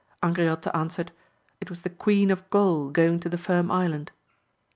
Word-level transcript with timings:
Angriote 0.23 0.71
answered, 0.73 1.11
It 1.59 1.69
was 1.69 1.83
the 1.83 1.89
Queen 1.91 2.31
of 2.31 2.49
Gaul 2.49 2.89
going 2.89 3.19
to 3.19 3.29
the 3.29 3.37
Firm 3.37 3.69
Island. 3.69 4.11